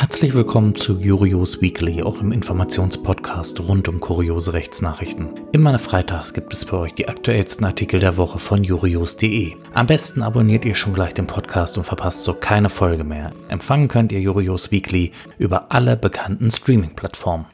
Herzlich 0.00 0.32
willkommen 0.32 0.76
zu 0.76 1.00
Jurios 1.00 1.60
Weekly, 1.60 2.04
auch 2.04 2.20
im 2.20 2.30
Informationspodcast 2.30 3.58
rund 3.58 3.88
um 3.88 3.98
kuriose 3.98 4.52
Rechtsnachrichten. 4.52 5.28
Immer 5.50 5.76
freitags 5.80 6.32
gibt 6.32 6.52
es 6.52 6.62
für 6.62 6.78
euch 6.78 6.94
die 6.94 7.08
aktuellsten 7.08 7.66
Artikel 7.66 7.98
der 7.98 8.16
Woche 8.16 8.38
von 8.38 8.62
jurios.de. 8.62 9.56
Am 9.74 9.88
besten 9.88 10.22
abonniert 10.22 10.64
ihr 10.64 10.76
schon 10.76 10.94
gleich 10.94 11.14
den 11.14 11.26
Podcast 11.26 11.78
und 11.78 11.84
verpasst 11.84 12.22
so 12.22 12.32
keine 12.32 12.70
Folge 12.70 13.02
mehr. 13.02 13.32
Empfangen 13.48 13.88
könnt 13.88 14.12
ihr 14.12 14.20
Jurios 14.20 14.70
Weekly 14.70 15.10
über 15.36 15.72
alle 15.72 15.96
bekannten 15.96 16.48
Streaming-Plattformen. 16.48 17.46